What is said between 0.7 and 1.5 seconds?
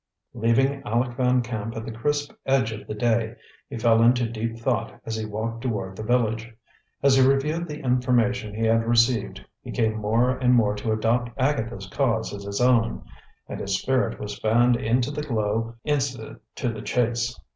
Aleck Van